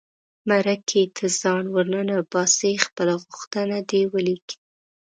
[0.49, 4.55] مرکې ته ځان ور ننباسي خپله غوښتنه دې ولیکي.